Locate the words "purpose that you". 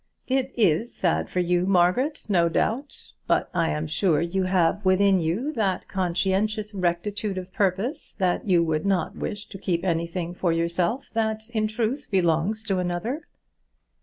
7.53-8.63